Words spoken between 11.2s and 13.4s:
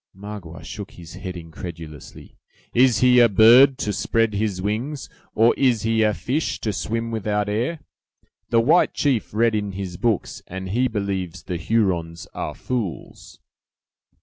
the Hurons are fools!"